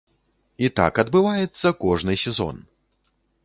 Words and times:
І 0.67 0.71
так 0.79 0.93
адбываецца 1.03 1.75
кожны 1.87 2.19
сезон! 2.25 2.55